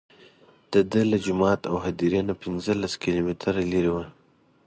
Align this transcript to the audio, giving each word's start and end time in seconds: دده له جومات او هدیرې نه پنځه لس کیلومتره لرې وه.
دده 0.73 1.01
له 1.11 1.17
جومات 1.25 1.61
او 1.71 1.75
هدیرې 1.85 2.21
نه 2.29 2.33
پنځه 2.41 2.71
لس 2.81 2.93
کیلومتره 3.03 3.61
لرې 3.71 3.91
وه. 3.95 4.05